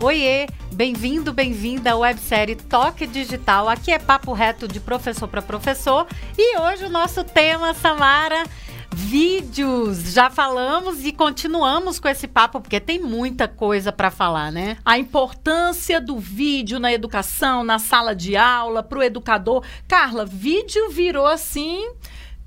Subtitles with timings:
[0.00, 3.68] Oiê, bem-vindo, bem-vinda à websérie Toque Digital.
[3.68, 8.44] Aqui é papo reto de professor para professor e hoje o nosso tema, Samara,
[8.92, 10.12] vídeos.
[10.12, 14.76] Já falamos e continuamos com esse papo porque tem muita coisa para falar, né?
[14.84, 19.64] A importância do vídeo na educação, na sala de aula, para o educador.
[19.88, 21.88] Carla, vídeo virou assim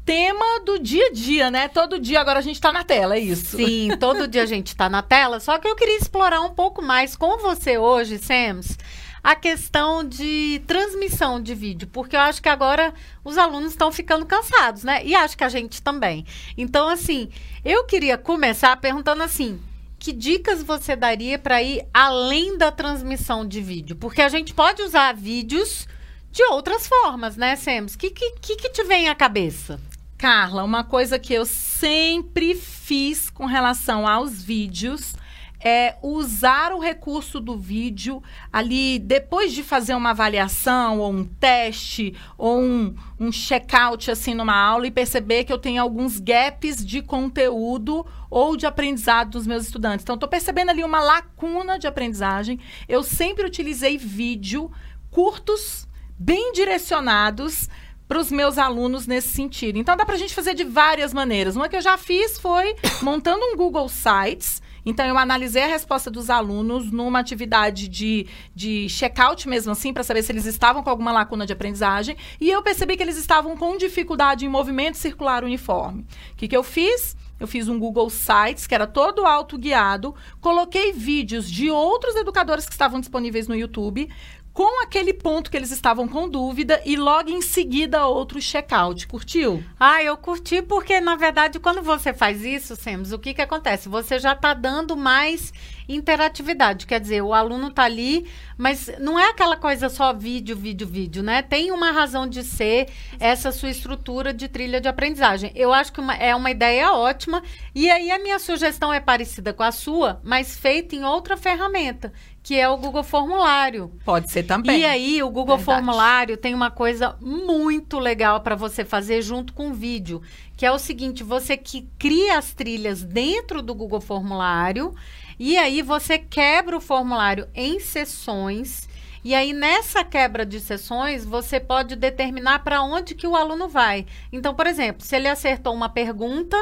[0.07, 1.67] tema do dia a dia, né?
[1.67, 3.57] Todo dia agora a gente está na tela, é isso?
[3.57, 5.41] Sim, todo dia a gente está na tela.
[5.41, 8.77] Só que eu queria explorar um pouco mais com você hoje, Sams,
[9.21, 14.25] a questão de transmissão de vídeo, porque eu acho que agora os alunos estão ficando
[14.25, 15.05] cansados, né?
[15.05, 16.25] E acho que a gente também.
[16.57, 17.27] Então, assim,
[17.65, 19.59] eu queria começar perguntando assim.
[19.99, 23.95] Que dicas você daria para ir além da transmissão de vídeo?
[23.95, 25.85] Porque a gente pode usar vídeos
[26.31, 27.95] de outras formas, né, Sams?
[27.95, 29.79] O que, que, que te vem à cabeça?
[30.17, 35.15] Carla, uma coisa que eu sempre fiz com relação aos vídeos
[35.59, 42.15] é usar o recurso do vídeo ali depois de fazer uma avaliação ou um teste
[42.35, 47.01] ou um, um check-out assim numa aula e perceber que eu tenho alguns gaps de
[47.03, 50.03] conteúdo ou de aprendizado dos meus estudantes.
[50.03, 52.59] Então, estou percebendo ali uma lacuna de aprendizagem.
[52.87, 54.71] Eu sempre utilizei vídeo
[55.11, 57.69] curtos, bem direcionados
[58.07, 59.77] para os meus alunos nesse sentido.
[59.77, 61.55] Então dá para a gente fazer de várias maneiras.
[61.55, 64.61] Uma que eu já fiz foi montando um Google Sites.
[64.85, 70.01] Então, eu analisei a resposta dos alunos numa atividade de, de check-out mesmo assim, para
[70.01, 72.15] saber se eles estavam com alguma lacuna de aprendizagem.
[72.39, 76.05] E eu percebi que eles estavam com dificuldade em movimento circular uniforme.
[76.31, 77.17] O que, que eu fiz?
[77.39, 82.71] Eu fiz um Google Sites, que era todo autoguiado, coloquei vídeos de outros educadores que
[82.71, 84.09] estavam disponíveis no YouTube,
[84.57, 89.05] com aquele ponto que eles estavam com dúvida e logo em seguida outro checkout.
[89.07, 89.63] Curtiu?
[89.79, 93.87] Ah, eu curti porque, na verdade, quando você faz isso, Semos, o que, que acontece?
[93.87, 95.53] Você já está dando mais
[95.87, 96.87] interatividade.
[96.87, 98.27] Quer dizer, o aluno está ali,
[98.57, 101.41] mas não é aquela coisa só vídeo, vídeo, vídeo, né?
[101.41, 105.51] Tem uma razão de ser essa sua estrutura de trilha de aprendizagem.
[105.55, 107.43] Eu acho que uma, é uma ideia ótima.
[107.75, 112.11] E aí a minha sugestão é parecida com a sua, mas feita em outra ferramenta,
[112.47, 113.91] que é o Google Formulário.
[114.05, 114.79] Pode ser também.
[114.79, 115.65] E aí, o Google Verdade.
[115.65, 120.21] Formulário tem uma coisa muito legal para você fazer junto com o vídeo,
[120.55, 124.95] que é o seguinte: você que cria as trilhas dentro do Google Formulário,
[125.37, 128.87] e aí você quebra o formulário em sessões.
[129.25, 134.05] E aí, nessa quebra de sessões, você pode determinar para onde que o aluno vai.
[134.31, 136.55] Então, por exemplo, se ele acertou uma pergunta,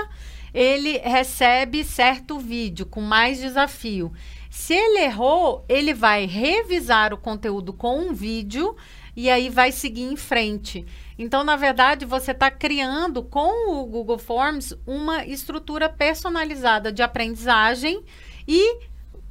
[0.52, 4.12] ele recebe certo vídeo com mais desafio.
[4.58, 8.74] Se ele errou, ele vai revisar o conteúdo com um vídeo
[9.14, 10.84] e aí vai seguir em frente.
[11.20, 18.02] Então, na verdade, você está criando com o Google Forms uma estrutura personalizada de aprendizagem
[18.48, 18.80] e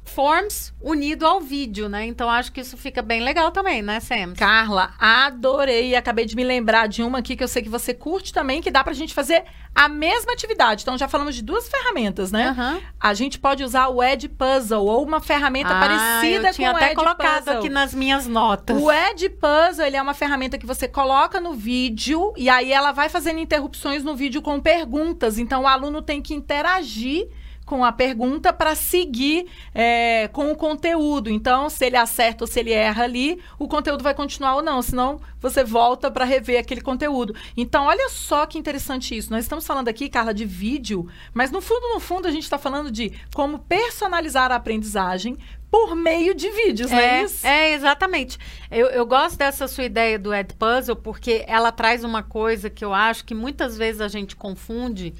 [0.05, 2.05] Forms unido ao vídeo, né?
[2.05, 4.33] Então acho que isso fica bem legal também, né, Sam?
[4.37, 5.95] Carla, adorei.
[5.95, 8.71] Acabei de me lembrar de uma aqui que eu sei que você curte também, que
[8.71, 9.43] dá pra gente fazer
[9.73, 10.83] a mesma atividade.
[10.83, 12.55] Então já falamos de duas ferramentas, né?
[12.57, 12.81] Uhum.
[12.99, 16.77] A gente pode usar o Ed Puzzle ou uma ferramenta ah, parecida eu tinha com
[16.77, 17.59] até o Ed colocado Puzzle.
[17.59, 18.81] aqui nas minhas notas.
[18.81, 22.91] O Ed Puzzle, ele é uma ferramenta que você coloca no vídeo e aí ela
[22.91, 25.37] vai fazendo interrupções no vídeo com perguntas.
[25.37, 27.27] Então o aluno tem que interagir
[27.65, 31.29] com a pergunta para seguir é, com o conteúdo.
[31.29, 34.81] Então, se ele acerta ou se ele erra ali, o conteúdo vai continuar ou não,
[34.81, 37.35] senão você volta para rever aquele conteúdo.
[37.57, 39.31] Então, olha só que interessante isso.
[39.31, 42.57] Nós estamos falando aqui, Carla, de vídeo, mas no fundo, no fundo, a gente está
[42.57, 45.37] falando de como personalizar a aprendizagem
[45.75, 47.45] por meio de vídeos, é, não é isso?
[47.45, 48.37] É, exatamente.
[48.71, 52.85] Eu, eu gosto dessa sua ideia do Ed Puzzle porque ela traz uma coisa que
[52.85, 55.13] eu acho que muitas vezes a gente confunde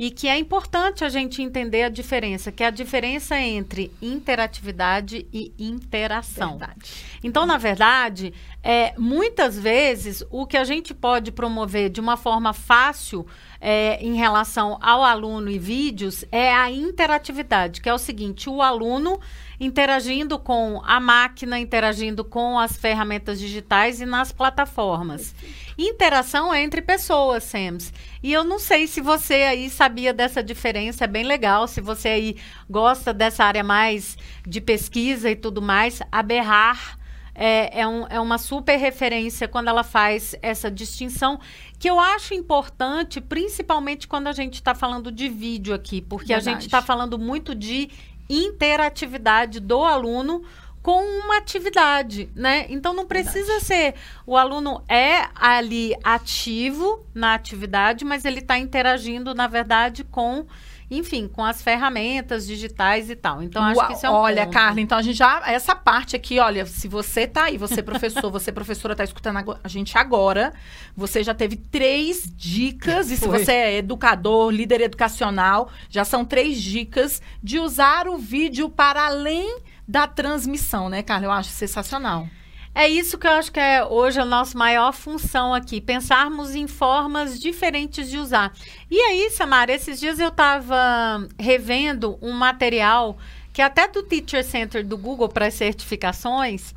[0.00, 5.26] e que é importante a gente entender a diferença, que é a diferença entre interatividade
[5.30, 6.56] e interação.
[6.56, 6.90] Verdade.
[7.22, 12.54] Então, na verdade, é, muitas vezes o que a gente pode promover de uma forma
[12.54, 13.26] fácil
[13.60, 18.62] é, em relação ao aluno e vídeos é a interatividade, que é o seguinte: o
[18.62, 19.20] aluno
[19.60, 25.34] interagindo com a máquina, interagindo com as ferramentas digitais e nas plataformas.
[25.78, 27.92] Interação é entre pessoas, Sams.
[28.22, 31.66] E eu não sei se você aí sabia dessa diferença, é bem legal.
[31.66, 32.36] Se você aí
[32.68, 36.98] gosta dessa área mais de pesquisa e tudo mais, a Berrar
[37.34, 41.40] é, é, um, é uma super referência quando ela faz essa distinção,
[41.78, 46.48] que eu acho importante, principalmente quando a gente está falando de vídeo aqui, porque Verdade.
[46.48, 47.88] a gente está falando muito de
[48.28, 50.42] interatividade do aluno
[50.82, 52.66] com uma atividade, né?
[52.68, 53.64] Então não precisa Verdade.
[53.64, 53.94] ser
[54.26, 60.46] o aluno é ali ativo na atividade, mas ele está interagindo, na verdade, com
[60.90, 63.40] enfim, com as ferramentas digitais e tal.
[63.40, 64.54] Então, acho que isso é um Olha, ponto.
[64.54, 65.40] Carla, então a gente já.
[65.46, 69.56] Essa parte aqui, olha, se você tá aí, você é professor, você professora, tá escutando
[69.62, 70.52] a gente agora,
[70.96, 73.08] você já teve três dicas.
[73.12, 73.38] E se Foi.
[73.38, 79.60] você é educador, líder educacional, já são três dicas de usar o vídeo para além
[79.90, 81.26] da transmissão, né, Carla?
[81.26, 82.28] Eu acho sensacional.
[82.72, 86.68] É isso que eu acho que é hoje a nossa maior função aqui, pensarmos em
[86.68, 88.52] formas diferentes de usar.
[88.88, 93.18] E aí, Samara, esses dias eu estava revendo um material
[93.52, 96.72] que é até do Teacher Center do Google para certificações.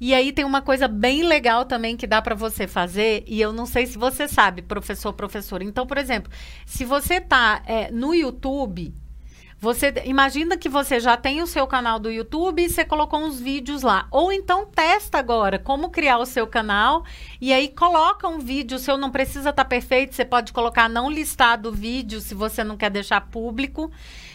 [0.00, 3.52] E aí tem uma coisa bem legal também que dá para você fazer, e eu
[3.52, 5.62] não sei se você sabe, professor, professora.
[5.62, 6.30] Então, por exemplo,
[6.66, 7.62] se você está
[7.92, 8.92] no YouTube,
[9.58, 13.40] você imagina que você já tem o seu canal do YouTube e você colocou uns
[13.40, 14.06] vídeos lá.
[14.10, 17.04] Ou então testa agora como criar o seu canal
[17.40, 18.78] e aí coloca um vídeo.
[18.78, 22.76] Seu não precisa estar perfeito, você pode colocar não listado o vídeo se você não
[22.76, 23.90] quer deixar público.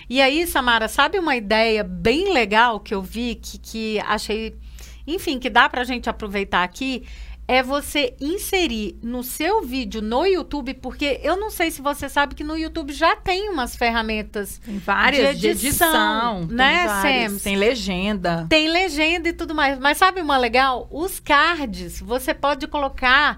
[0.10, 4.58] E aí, Samara, sabe uma ideia bem legal que eu vi que, que achei,
[5.06, 7.08] enfim, que dá pra gente aproveitar aqui?
[7.52, 12.34] É você inserir no seu vídeo no YouTube, porque eu não sei se você sabe
[12.34, 16.88] que no YouTube já tem umas ferramentas Tem várias De de edição, edição, tem né,
[16.88, 17.32] várias.
[17.32, 17.44] Sams?
[17.44, 18.48] Tem legenda.
[18.48, 19.78] Tem legenda e tudo mais.
[19.80, 20.88] Mas sabe uma legal?
[20.90, 22.00] Os cards.
[22.00, 23.38] Você pode colocar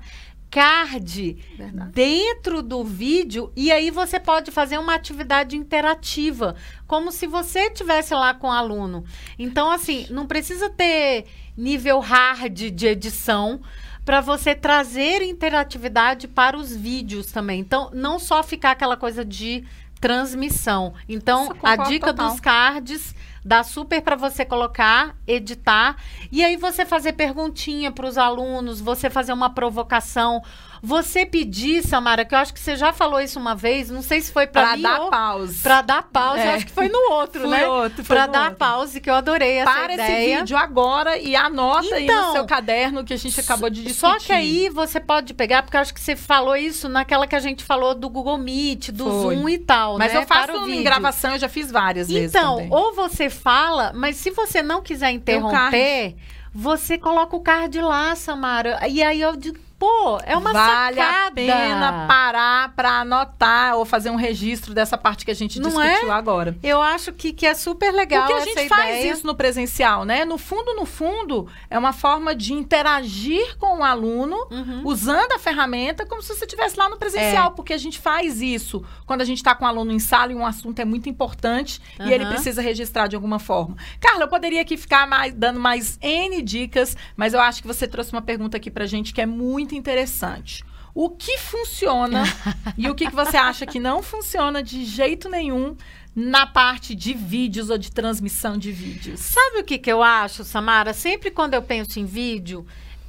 [0.51, 1.92] card Verdade.
[1.92, 6.56] dentro do vídeo e aí você pode fazer uma atividade interativa,
[6.86, 9.04] como se você estivesse lá com o aluno.
[9.39, 11.25] Então, assim, não precisa ter
[11.57, 13.60] nível hard de edição
[14.06, 17.60] para você trazer interatividade para os vídeos também.
[17.60, 19.64] Então, não só ficar aquela coisa de
[20.00, 20.94] transmissão.
[21.08, 22.30] Então, a dica total.
[22.30, 23.16] dos cards
[23.46, 25.96] dá super para você colocar, editar
[26.32, 30.42] e aí você fazer perguntinha para os alunos, você fazer uma provocação,
[30.86, 34.20] você pedir, Samara, que eu acho que você já falou isso uma vez, não sei
[34.20, 35.64] se foi para Pra mim dar ou pause.
[35.64, 36.56] para dar pause, É.
[36.56, 37.66] acho que foi no outro, Foi né?
[37.66, 38.58] outro, foi Para no dar outro.
[38.58, 40.28] pause, que eu adorei essa Para ideia.
[40.34, 43.82] esse vídeo agora e anota aí Então, no seu caderno que a gente acabou de
[43.82, 43.98] discutir.
[43.98, 47.36] Só que aí você pode pegar, porque eu acho que você falou isso naquela que
[47.38, 49.36] a gente falou do Google Meet, do Foi.
[49.38, 50.20] Zoom e tal, Mas né?
[50.20, 50.84] eu faço para vídeo.
[50.84, 55.12] gravação, eu já fiz várias vezes Então, ou você fala, mas se você não quiser
[55.12, 56.16] interromper,
[56.54, 58.86] você coloca o card lá, Samara.
[58.88, 61.28] E aí eu digo, pô, é uma vale sacada.
[61.28, 65.70] a pena parar para anotar ou fazer um registro dessa parte que a gente Não
[65.70, 66.58] discutiu agora.
[66.64, 69.12] Eu acho que, que é super legal Porque a gente faz ideia.
[69.12, 70.24] isso no presencial, né?
[70.24, 74.82] No fundo, no fundo, é uma forma de interagir com o aluno Uhum.
[74.86, 78.84] usando a ferramenta como se você estivesse lá no presencial, porque a gente faz isso
[79.06, 81.82] quando a gente está com o aluno em sala e um assunto é muito importante
[82.00, 82.34] e ele Aham.
[82.34, 83.76] precisa registrar de alguma forma.
[84.00, 87.88] Carla, eu poderia aqui ficar mais, dando mais N dicas, mas eu acho que você
[87.88, 90.64] trouxe uma pergunta aqui pra gente que é muito interessante.
[90.96, 92.24] O que funciona
[92.78, 95.75] e o que, que você acha que não funciona de jeito nenhum
[96.16, 99.20] na parte de vídeos ou de transmissão de vídeos?
[99.20, 100.94] Sabe o que, que eu acho, Samara?
[100.94, 102.66] Sempre quando eu penso em vídeo,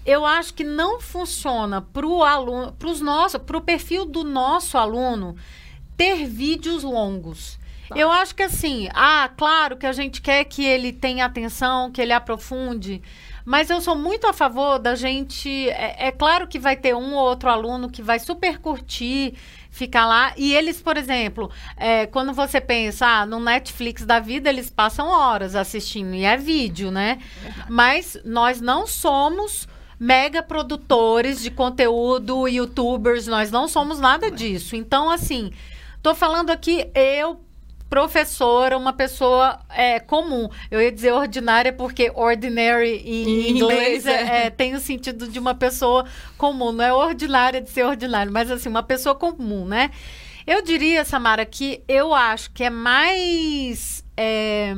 [0.07, 4.25] eu acho que não funciona para o aluno, para os nossos, para o perfil do
[4.25, 5.37] nosso aluno
[5.97, 7.59] ter vídeos longos.
[7.89, 7.97] Tá.
[7.99, 12.01] Eu acho que assim, ah, claro que a gente quer que ele tenha atenção, que
[12.01, 13.03] ele aprofunde,
[13.45, 15.69] mas eu sou muito a favor da gente.
[15.71, 19.35] É, é claro que vai ter um ou outro aluno que vai super curtir,
[19.71, 20.33] ficar lá.
[20.37, 25.09] E eles, por exemplo, é, quando você pensa ah, no Netflix da vida, eles passam
[25.09, 27.19] horas assistindo, e é vídeo, né?
[27.69, 29.69] Mas nós não somos
[29.99, 34.75] mega produtores de conteúdo, youtubers, nós não somos nada disso.
[34.77, 35.53] Então, assim,
[36.03, 37.41] tô falando aqui, eu,
[37.95, 40.49] professora, uma pessoa é, comum.
[40.69, 44.11] Eu ia dizer ordinária porque ordinary em Em inglês, inglês, é,
[44.43, 44.47] é.
[44.47, 46.05] é, tem o sentido de uma pessoa
[46.37, 49.93] comum, não é ordinária de ser ordinário, mas assim, uma pessoa comum, né?
[50.45, 54.05] Eu diria, Samara, que eu acho que é mais.
[54.17, 54.75] é,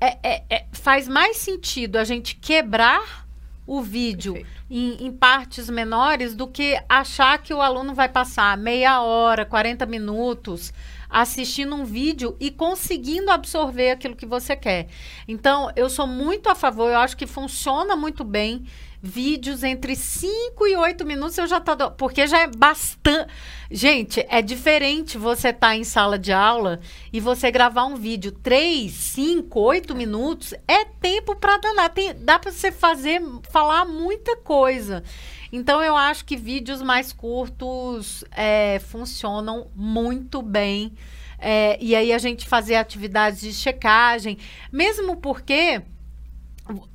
[0.00, 3.24] é- faz mais sentido a gente quebrar
[3.64, 9.00] o vídeo em, em partes menores do que achar que o aluno vai passar meia
[9.00, 10.72] hora, 40 minutos
[11.08, 14.88] assistindo um vídeo e conseguindo absorver aquilo que você quer.
[15.26, 18.64] Então, eu sou muito a favor, eu acho que funciona muito bem
[19.06, 21.90] vídeos entre 5 e 8 minutos eu já tá do...
[21.92, 23.32] porque já é bastante
[23.70, 26.80] gente é diferente você estar em sala de aula
[27.12, 32.38] e você gravar um vídeo 3, 5, 8 minutos é tempo para danar Tem, dá
[32.38, 33.20] para você fazer
[33.50, 35.02] falar muita coisa
[35.52, 40.92] então eu acho que vídeos mais curtos é, funcionam muito bem
[41.38, 44.38] É, e aí a gente fazer atividades de checagem
[44.72, 45.82] mesmo porque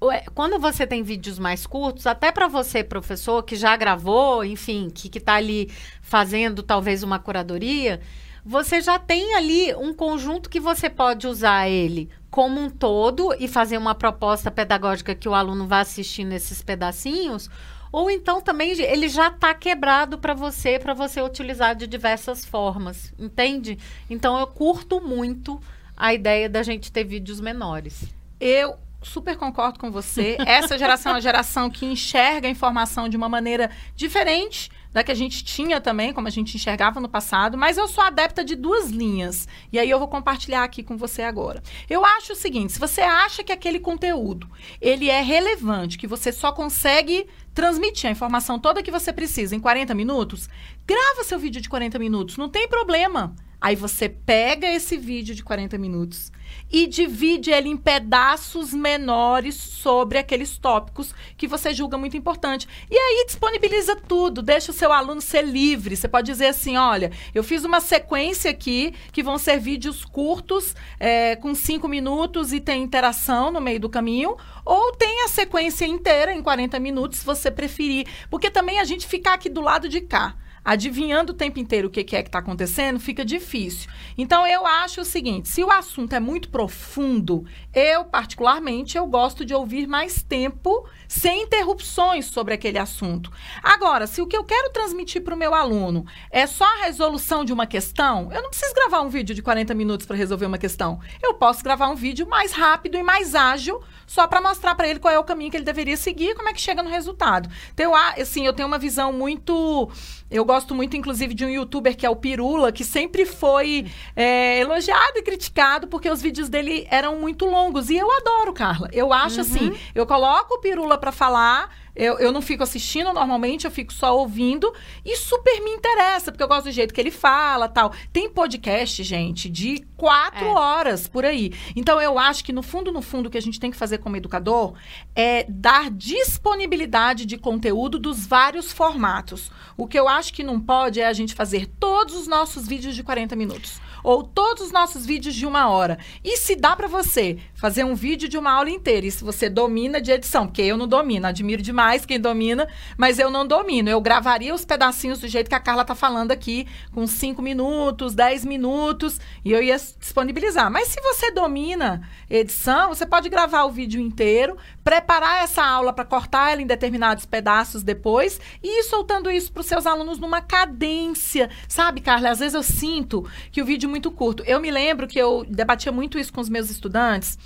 [0.03, 4.89] Ué, quando você tem vídeos mais curtos, até para você, professor, que já gravou, enfim,
[4.89, 8.01] que, que tá ali fazendo talvez uma curadoria,
[8.43, 13.47] você já tem ali um conjunto que você pode usar ele como um todo e
[13.47, 17.49] fazer uma proposta pedagógica que o aluno vá assistir nesses pedacinhos,
[17.91, 23.13] ou então também ele já está quebrado para você, para você utilizar de diversas formas,
[23.19, 23.77] entende?
[24.09, 25.61] Então eu curto muito
[25.95, 28.05] a ideia da gente ter vídeos menores.
[28.39, 30.37] Eu super concordo com você.
[30.45, 35.11] Essa geração é a geração que enxerga a informação de uma maneira diferente da que
[35.11, 38.55] a gente tinha também, como a gente enxergava no passado, mas eu sou adepta de
[38.55, 39.47] duas linhas.
[39.71, 41.61] E aí eu vou compartilhar aqui com você agora.
[41.89, 46.31] Eu acho o seguinte, se você acha que aquele conteúdo, ele é relevante, que você
[46.31, 50.49] só consegue transmitir a informação toda que você precisa em 40 minutos,
[50.85, 53.35] grava seu vídeo de 40 minutos, não tem problema.
[53.61, 56.31] Aí você pega esse vídeo de 40 minutos
[56.71, 62.67] e divide ele em pedaços menores sobre aqueles tópicos que você julga muito importante.
[62.89, 65.95] E aí disponibiliza tudo, deixa o seu aluno ser livre.
[65.95, 70.75] Você pode dizer assim: olha, eu fiz uma sequência aqui que vão ser vídeos curtos,
[70.99, 75.85] é, com cinco minutos e tem interação no meio do caminho, ou tem a sequência
[75.85, 78.07] inteira em 40 minutos, se você preferir.
[78.27, 81.91] Porque também a gente ficar aqui do lado de cá adivinhando o tempo inteiro o
[81.91, 83.89] que, que é que está acontecendo, fica difícil.
[84.17, 89.43] Então, eu acho o seguinte, se o assunto é muito profundo, eu, particularmente, eu gosto
[89.43, 93.29] de ouvir mais tempo, sem interrupções sobre aquele assunto.
[93.61, 97.43] Agora, se o que eu quero transmitir para o meu aluno é só a resolução
[97.43, 100.57] de uma questão, eu não preciso gravar um vídeo de 40 minutos para resolver uma
[100.57, 101.01] questão.
[101.21, 104.99] Eu posso gravar um vídeo mais rápido e mais ágil, só para mostrar para ele
[104.99, 107.49] qual é o caminho que ele deveria seguir e como é que chega no resultado.
[107.73, 109.91] Então, assim, eu tenho uma visão muito
[110.31, 114.59] eu gosto muito, inclusive, de um youtuber que é o Pirula, que sempre foi é,
[114.59, 117.89] elogiado e criticado porque os vídeos dele eram muito longos.
[117.89, 118.89] E eu adoro, Carla.
[118.93, 119.41] Eu acho uhum.
[119.41, 123.91] assim, eu coloco o Pirula para falar eu, eu não fico assistindo normalmente, eu fico
[123.91, 127.91] só ouvindo e super me interessa, porque eu gosto do jeito que ele fala tal.
[128.13, 130.49] Tem podcast, gente, de quatro é.
[130.49, 131.53] horas por aí.
[131.75, 133.97] Então eu acho que no fundo, no fundo, o que a gente tem que fazer
[133.97, 134.73] como educador
[135.15, 139.51] é dar disponibilidade de conteúdo dos vários formatos.
[139.75, 142.95] O que eu acho que não pode é a gente fazer todos os nossos vídeos
[142.95, 145.97] de 40 minutos ou todos os nossos vídeos de uma hora.
[146.23, 150.01] E se dá para você fazer um vídeo de uma aula inteira, se você domina
[150.01, 153.87] de edição, porque eu não domino, admiro demais quem domina, mas eu não domino.
[153.87, 158.15] Eu gravaria os pedacinhos do jeito que a Carla tá falando aqui, com 5 minutos,
[158.15, 160.71] 10 minutos, e eu ia disponibilizar.
[160.71, 166.03] Mas se você domina edição, você pode gravar o vídeo inteiro, preparar essa aula para
[166.03, 170.41] cortar ela em determinados pedaços depois e ir soltando isso para os seus alunos numa
[170.41, 171.47] cadência.
[171.67, 172.31] Sabe, Carla?
[172.31, 174.41] Às vezes eu sinto que o vídeo muito curto.
[174.47, 177.37] Eu me lembro que eu debatia muito isso com os meus estudantes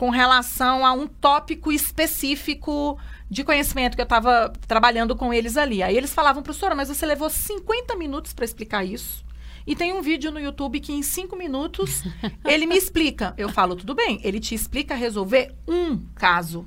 [0.00, 5.82] com relação a um tópico específico de conhecimento que eu estava trabalhando com eles ali.
[5.82, 9.22] Aí eles falavam, professora, mas você levou 50 minutos para explicar isso.
[9.66, 12.02] E tem um vídeo no YouTube que em cinco minutos
[12.46, 13.34] ele me explica.
[13.36, 16.66] Eu falo, tudo bem, ele te explica resolver um caso.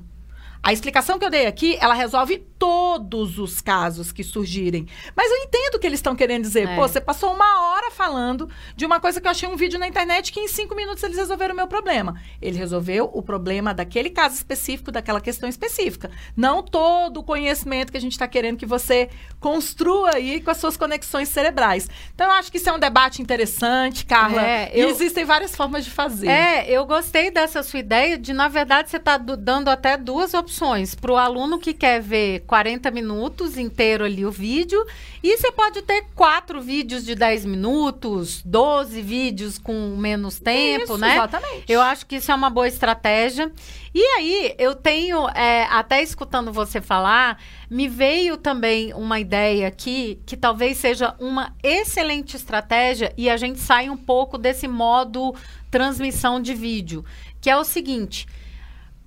[0.62, 4.88] A explicação que eu dei aqui, ela resolve todos os casos que surgirem.
[5.14, 6.66] Mas eu entendo o que eles estão querendo dizer.
[6.66, 6.74] É.
[6.74, 9.86] Pô, você passou uma hora falando de uma coisa que eu achei um vídeo na
[9.86, 12.18] internet que em cinco minutos eles resolveram o meu problema.
[12.40, 16.10] Ele resolveu o problema daquele caso específico, daquela questão específica.
[16.34, 20.56] Não todo o conhecimento que a gente está querendo que você construa aí com as
[20.56, 21.86] suas conexões cerebrais.
[22.14, 24.42] Então, eu acho que isso é um debate interessante, Carla.
[24.42, 24.88] É, eu...
[24.88, 26.28] E existem várias formas de fazer.
[26.28, 30.94] É, eu gostei dessa sua ideia de, na verdade, você está dando até duas opções.
[30.94, 34.86] Para o aluno que quer ver 40 minutos inteiro ali o vídeo.
[35.20, 40.98] E você pode ter quatro vídeos de 10 minutos, 12 vídeos com menos tempo, isso,
[40.98, 41.14] né?
[41.14, 41.64] Exatamente.
[41.66, 43.50] Eu acho que isso é uma boa estratégia.
[43.92, 50.20] E aí, eu tenho, é, até escutando você falar, me veio também uma ideia aqui
[50.24, 55.34] que talvez seja uma excelente estratégia e a gente sai um pouco desse modo
[55.72, 57.04] transmissão de vídeo,
[57.40, 58.28] que é o seguinte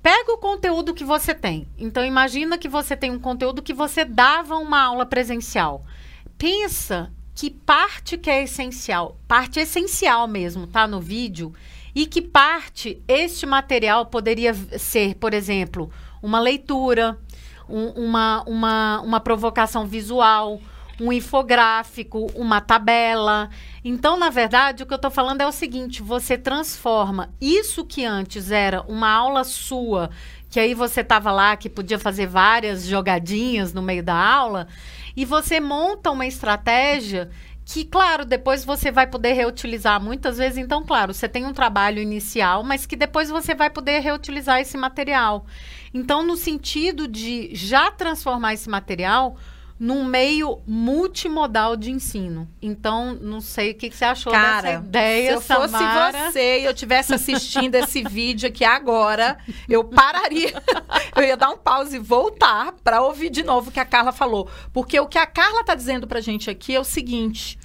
[0.08, 1.68] pega o conteúdo que você tem.
[1.78, 5.84] Então imagina que você tem um conteúdo que você dava uma aula presencial.
[6.38, 11.54] Pensa que parte que é essencial, parte essencial mesmo, tá no vídeo,
[11.94, 15.92] e que parte este material poderia ser, por exemplo,
[16.24, 17.20] uma leitura,
[17.68, 20.62] um, uma, uma, uma provocação visual,
[21.00, 23.50] um infográfico, uma tabela.
[23.84, 28.04] Então, na verdade, o que eu estou falando é o seguinte: você transforma isso que
[28.04, 30.10] antes era uma aula sua,
[30.50, 34.68] que aí você estava lá, que podia fazer várias jogadinhas no meio da aula,
[35.16, 37.30] e você monta uma estratégia
[37.66, 40.58] que, claro, depois você vai poder reutilizar muitas vezes.
[40.58, 44.78] Então, claro, você tem um trabalho inicial, mas que depois você vai poder reutilizar esse
[44.78, 45.46] material.
[45.94, 49.36] Então, no sentido de já transformar esse material
[49.80, 52.50] num meio multimodal de ensino.
[52.62, 56.32] Então, não sei o que, que você achou Cara, dessa ideia, se eu fosse Samara.
[56.32, 59.38] você e eu estivesse assistindo esse vídeo aqui agora,
[59.70, 60.54] eu pararia.
[61.16, 64.12] eu ia dar um pause e voltar para ouvir de novo o que a Carla
[64.12, 64.50] falou.
[64.74, 67.60] Porque o que a Carla tá dizendo pra gente aqui é o seguinte: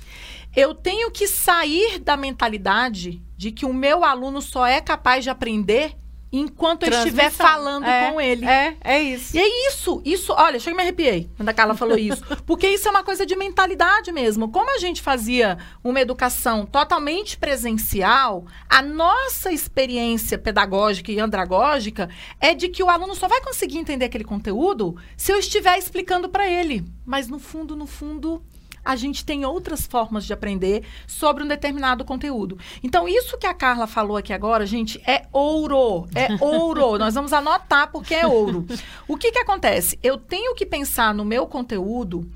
[0.55, 5.31] eu tenho que sair da mentalidade de que o meu aluno só é capaz de
[5.31, 5.97] aprender
[6.33, 8.47] enquanto eu estiver falando É, com ele.
[8.47, 9.37] É, é isso.
[9.37, 12.23] E é isso, isso, olha, chega me arrepiei quando a Carla falou isso.
[12.47, 14.49] Porque isso é uma coisa de mentalidade mesmo.
[14.51, 22.09] Como a gente fazia uma educação totalmente presencial, a nossa experiência pedagógica e andragógica
[22.41, 26.29] é de que o aluno só vai conseguir entender aquele conteúdo se eu estiver explicando
[26.29, 26.85] para ele.
[27.05, 28.43] Mas no fundo, no fundo,
[28.85, 32.59] a gente tem outras formas de aprender sobre um determinado conteúdo.
[32.83, 36.07] Então, isso que a Carla falou aqui agora, gente, é ouro.
[36.15, 36.99] É ouro.
[36.99, 38.67] Nós vamos anotar porque é ouro.
[39.07, 39.99] O que, que acontece?
[40.03, 42.29] Eu tenho que pensar no meu conteúdo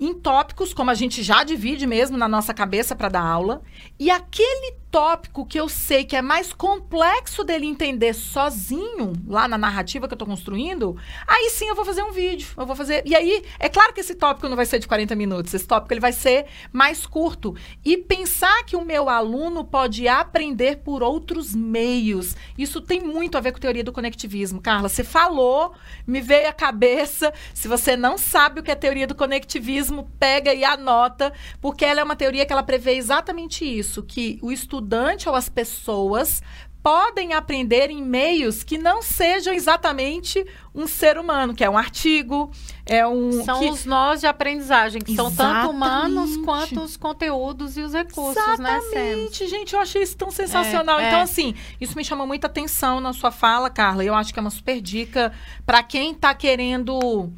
[0.00, 3.62] em tópicos, como a gente já divide mesmo na nossa cabeça para dar aula,
[3.98, 9.58] e aquele tópico que eu sei que é mais complexo dele entender sozinho, lá na
[9.58, 12.48] narrativa que eu estou construindo, aí sim eu vou fazer um vídeo.
[12.56, 13.02] Eu vou fazer.
[13.04, 15.92] E aí, é claro que esse tópico não vai ser de 40 minutos, esse tópico
[15.92, 17.54] ele vai ser mais curto.
[17.84, 22.34] E pensar que o meu aluno pode aprender por outros meios.
[22.56, 24.60] Isso tem muito a ver com teoria do conectivismo.
[24.60, 25.72] Carla, você falou,
[26.06, 27.32] me veio à cabeça.
[27.52, 29.87] Se você não sabe o que é teoria do conectivismo,
[30.18, 34.50] pega e anota, porque ela é uma teoria que ela prevê exatamente isso, que o
[34.52, 36.42] estudante ou as pessoas
[36.80, 42.50] podem aprender em meios que não sejam exatamente um ser humano, que é um artigo,
[42.86, 46.44] é um São que- os nós de aprendizagem, que são tanto humanos Exatamente.
[46.44, 48.78] quanto os conteúdos e os recursos, né?
[48.78, 50.98] Exatamente, gente, eu achei isso tão sensacional.
[51.00, 51.22] É, então, é.
[51.22, 54.04] assim, isso me chamou muita atenção na sua fala, Carla.
[54.04, 55.32] Eu acho que é uma super dica
[55.66, 57.30] para quem tá querendo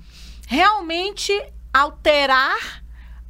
[0.47, 1.33] realmente
[1.73, 2.83] alterar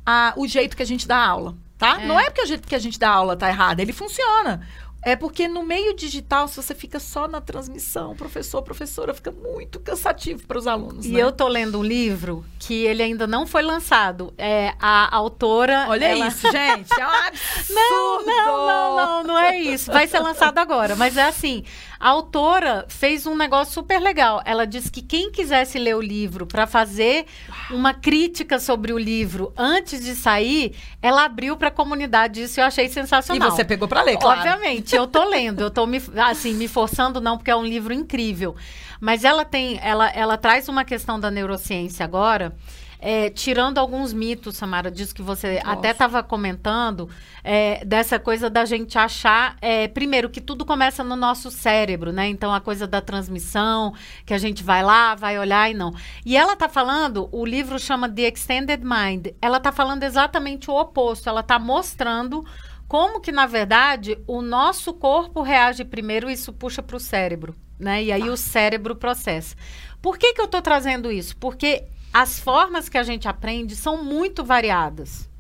[0.05, 2.01] a- o jeito que a gente dá aula, tá?
[2.01, 2.07] É.
[2.07, 4.67] Não é porque o jeito que a gente dá aula tá errado, ele funciona.
[5.03, 9.81] É porque no meio digital, se você fica só na transmissão, professor, professora, fica muito
[9.81, 11.07] cansativo para os alunos.
[11.07, 11.21] E né?
[11.23, 14.33] eu tô lendo um livro que ele ainda não foi lançado.
[14.37, 15.87] É a autora.
[15.89, 16.93] Olha ela- isso, gente.
[17.01, 17.75] É um absurdo.
[17.75, 19.91] Não, não, não, não, não é isso.
[19.91, 20.95] Vai ser lançado agora.
[20.95, 21.65] Mas é assim,
[21.99, 24.43] a autora fez um negócio super legal.
[24.45, 27.25] Ela disse que quem quisesse ler o livro para fazer
[27.71, 32.43] uma crítica sobre o livro antes de sair, ela abriu para a comunidade.
[32.43, 33.51] Isso eu achei E sensacional.
[33.51, 34.41] você pegou para ler, claro.
[34.41, 37.93] Obviamente, eu tô lendo, eu tô me, assim, me forçando não, porque é um livro
[37.93, 38.55] incrível.
[39.01, 42.55] Mas ela tem, ela, ela traz uma questão da neurociência agora,
[43.01, 45.71] é, tirando alguns mitos, Samara, disso que você Nossa.
[45.71, 47.09] até estava comentando,
[47.43, 52.29] é, dessa coisa da gente achar, é, primeiro, que tudo começa no nosso cérebro, né?
[52.29, 53.95] Então, a coisa da transmissão,
[54.27, 55.95] que a gente vai lá, vai olhar e não.
[56.27, 60.79] E ela tá falando, o livro chama The Extended Mind, ela tá falando exatamente o
[60.79, 62.45] oposto, ela tá mostrando
[62.91, 67.55] como que, na verdade, o nosso corpo reage primeiro e isso puxa para o cérebro,
[67.79, 68.03] né?
[68.03, 69.55] E aí o cérebro processa.
[70.03, 71.37] Por que, que eu estou trazendo isso?
[71.37, 75.31] Porque as formas que a gente aprende são muito variadas.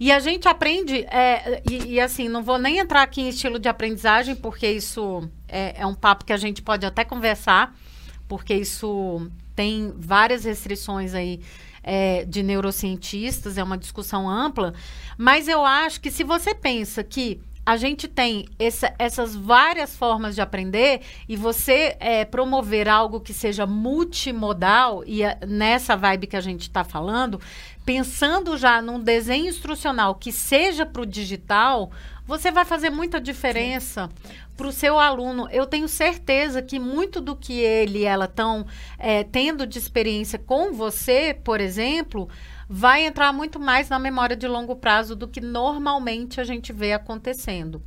[0.00, 3.60] E a gente aprende, é, e, e assim, não vou nem entrar aqui em estilo
[3.60, 7.72] de aprendizagem, porque isso é, é um papo que a gente pode até conversar,
[8.26, 11.40] porque isso tem várias restrições aí
[11.82, 14.74] é, de neurocientistas, é uma discussão ampla,
[15.16, 20.34] mas eu acho que se você pensa que a gente tem essa- essas várias formas
[20.34, 26.36] de aprender e você é, promover algo que seja multimodal, e é nessa vibe que
[26.36, 27.40] a gente está falando,
[27.84, 31.90] pensando já num desenho instrucional que seja para o digital,
[32.30, 34.08] você vai fazer muita diferença
[34.56, 35.48] para o seu aluno.
[35.50, 38.64] Eu tenho certeza que muito do que ele e ela estão
[39.32, 42.28] tendo de experiência com você, por exemplo,
[42.68, 46.92] vai entrar muito mais na memória de longo prazo do que normalmente a gente vê
[46.92, 47.82] acontecendo.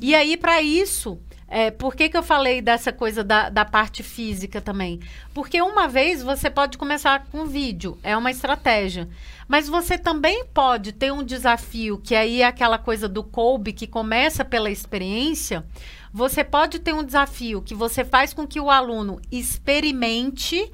[0.00, 1.20] E aí, para isso,
[1.54, 5.00] é, por que, que eu falei dessa coisa da, da parte física também?
[5.34, 9.06] Porque uma vez você pode começar com vídeo, é uma estratégia.
[9.46, 13.86] Mas você também pode ter um desafio, que aí é aquela coisa do Kolbe, que
[13.86, 15.62] começa pela experiência.
[16.10, 20.72] Você pode ter um desafio que você faz com que o aluno experimente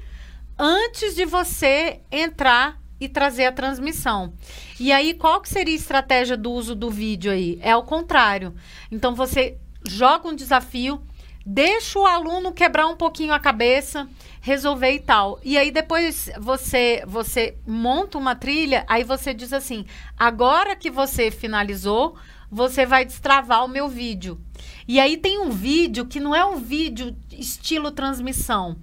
[0.57, 4.33] antes de você entrar e trazer a transmissão.
[4.79, 7.59] E aí, qual que seria a estratégia do uso do vídeo aí?
[7.61, 8.55] É o contrário.
[8.89, 11.01] Então, você joga um desafio,
[11.45, 14.07] deixa o aluno quebrar um pouquinho a cabeça,
[14.41, 15.39] resolver e tal.
[15.43, 19.85] E aí, depois você, você monta uma trilha, aí você diz assim:
[20.17, 22.15] agora que você finalizou,
[22.51, 24.39] você vai destravar o meu vídeo.
[24.87, 28.77] E aí tem um vídeo que não é um vídeo estilo transmissão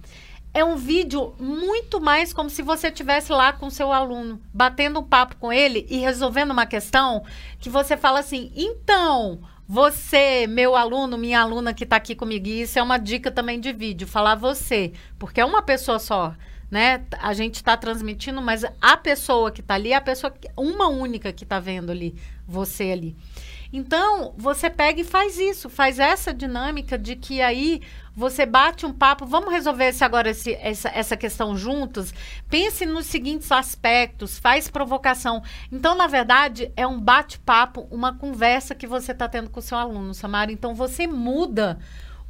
[0.56, 5.04] é um vídeo muito mais como se você estivesse lá com seu aluno, batendo um
[5.04, 7.22] papo com ele e resolvendo uma questão
[7.61, 12.62] que você fala assim: então, você, meu aluno, minha aluna que está aqui comigo, e
[12.62, 16.35] isso é uma dica também de vídeo, falar você, porque é uma pessoa só.
[16.70, 17.05] Né?
[17.20, 21.33] A gente está transmitindo, mas a pessoa que está ali é a pessoa, uma única
[21.33, 22.14] que está vendo ali,
[22.46, 23.16] você ali.
[23.72, 27.83] Então, você pega e faz isso, faz essa dinâmica de que aí
[28.14, 32.14] você bate um papo, vamos resolver esse agora esse, essa, essa questão juntos.
[32.48, 35.42] Pense nos seguintes aspectos, faz provocação.
[35.70, 39.76] Então, na verdade, é um bate-papo, uma conversa que você está tendo com o seu
[39.76, 40.50] aluno, Samara.
[40.50, 41.79] Então, você muda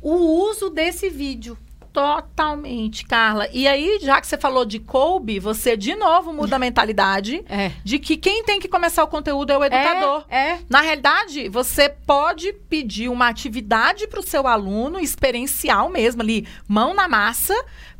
[0.02, 1.56] o uso desse vídeo.
[1.96, 3.48] Totalmente, Carla.
[3.50, 7.72] E aí, já que você falou de Kobe, você de novo muda a mentalidade é.
[7.82, 10.26] de que quem tem que começar o conteúdo é o educador.
[10.28, 10.60] É, é.
[10.68, 16.92] Na realidade, você pode pedir uma atividade para o seu aluno, experiencial mesmo, ali, mão
[16.92, 17.54] na massa,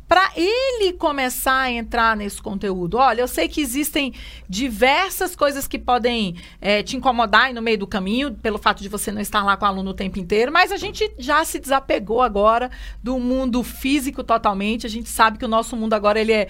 [0.07, 2.97] para ele começar a entrar nesse conteúdo.
[2.97, 4.13] Olha, eu sei que existem
[4.47, 9.11] diversas coisas que podem é, te incomodar no meio do caminho, pelo fato de você
[9.11, 12.21] não estar lá com o aluno o tempo inteiro, mas a gente já se desapegou
[12.21, 12.71] agora
[13.03, 14.85] do mundo físico totalmente.
[14.85, 16.47] A gente sabe que o nosso mundo agora ele é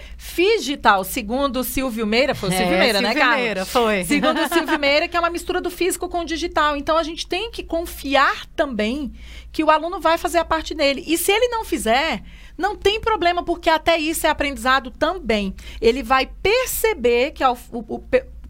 [0.58, 3.44] digital, segundo o Silvio Meira, foi o Silvio é, Meira, né, Silvio né, Carlos?
[3.44, 4.04] Meira, foi.
[4.04, 6.76] Segundo o Silvio Meira, que é uma mistura do físico com o digital.
[6.76, 9.12] Então a gente tem que confiar também
[9.52, 11.02] que o aluno vai fazer a parte dele.
[11.06, 12.22] E se ele não fizer,
[12.58, 15.54] não tem problema, porque até isso é aprendizado também.
[15.80, 18.04] Ele vai perceber que ao, o, o,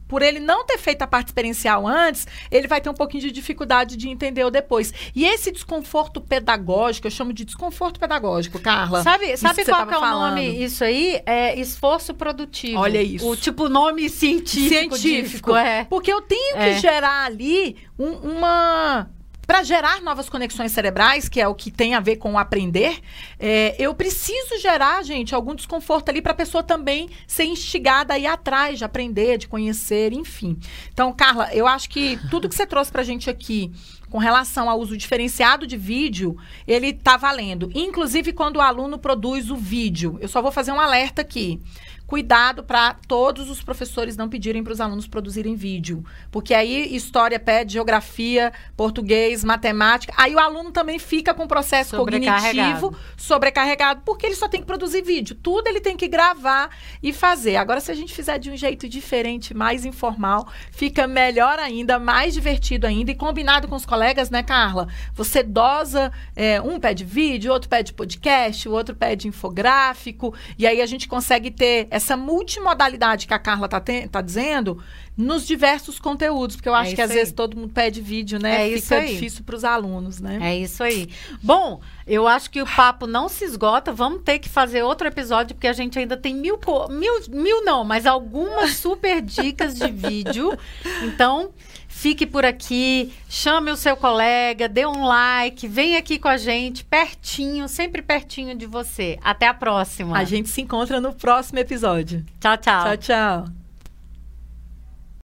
[0.09, 3.31] por ele não ter feito a parte experiencial antes, ele vai ter um pouquinho de
[3.31, 4.93] dificuldade de entender o depois.
[5.15, 9.03] E esse desconforto pedagógico, eu chamo de desconforto pedagógico, Carla.
[9.03, 10.31] Sabe, sabe qual é o falando.
[10.31, 10.65] nome?
[10.65, 12.81] Isso aí é esforço produtivo.
[12.81, 13.29] Olha isso.
[13.29, 14.97] O tipo nome científico.
[14.97, 15.85] Científico, é.
[15.85, 16.75] Porque eu tenho é.
[16.75, 19.11] que gerar ali um, uma
[19.59, 23.01] para gerar novas conexões cerebrais, que é o que tem a ver com aprender,
[23.41, 28.19] é, eu preciso gerar, gente, algum desconforto ali para a pessoa também ser instigada a
[28.21, 30.57] ir atrás de aprender, de conhecer, enfim.
[30.93, 33.73] Então, Carla, eu acho que tudo que você trouxe para a gente aqui
[34.09, 37.69] com relação ao uso diferenciado de vídeo, ele está valendo.
[37.75, 40.19] Inclusive quando o aluno produz o vídeo.
[40.21, 41.61] Eu só vou fazer um alerta aqui
[42.09, 46.03] cuidado para todos os professores não pedirem para os alunos produzirem vídeo.
[46.31, 50.15] Porque aí história pede geografia, português, matemática.
[50.17, 54.67] Aí o aluno também fica com o processo cognitivo sobrecarregado, porque ele só tem que
[54.67, 55.37] produzir vídeo.
[55.37, 56.71] Tudo ele tem que gravar
[57.03, 57.57] e fazer.
[57.57, 62.33] Agora, se a gente fizer de um jeito diferente, mais informal, fica melhor ainda, mais
[62.33, 64.89] divertido ainda e combinado com os colegas, né, Carla?
[65.13, 70.81] Você dosa, é, um pede vídeo, outro pede podcast, o outro pede infográfico, e aí
[70.81, 74.83] a gente consegue ter essa multimodalidade que a Carla tá, tá dizendo
[75.17, 77.17] nos diversos conteúdos, porque eu acho é que às aí.
[77.17, 78.71] vezes todo mundo pede vídeo, né?
[78.71, 80.39] É Fica difícil para os alunos, né?
[80.41, 81.09] É isso aí.
[81.43, 83.93] Bom, eu acho que o papo não se esgota.
[83.93, 86.59] Vamos ter que fazer outro episódio, porque a gente ainda tem mil,
[86.89, 90.57] mil, mil não, mas algumas super dicas de vídeo.
[91.03, 91.51] Então,
[91.99, 96.85] fique por aqui, chame o seu colega, dê um like, vem aqui com a gente,
[96.85, 99.19] pertinho, sempre pertinho de você.
[99.21, 100.17] Até a próxima.
[100.17, 102.25] A gente se encontra no próximo episódio.
[102.41, 102.85] Tchau, tchau.
[102.85, 103.68] Tchau, tchau.